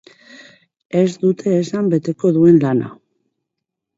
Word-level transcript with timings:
Ez 1.01 1.09
dute 1.25 1.53
esan 1.57 1.93
beteko 1.93 2.33
duen 2.39 2.59
lana. 2.65 2.91